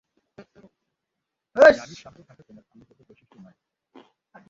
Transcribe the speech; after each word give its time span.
জানি 1.71 1.95
শান্ত 1.95 2.19
থাকা 2.29 2.41
তোমার 2.43 2.63
গুণগত 2.69 2.99
বৈশিষ্ট্য 3.07 3.37
নয়। 3.45 3.57